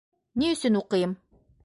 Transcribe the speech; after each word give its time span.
Ни 0.43 0.47
өсөн 0.53 0.79
уҡыйым? 0.81 1.13